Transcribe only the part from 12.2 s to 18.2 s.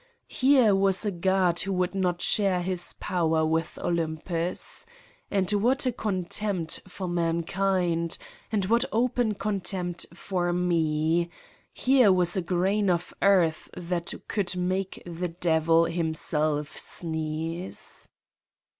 a grain of earth that could make the devil himself sneeze!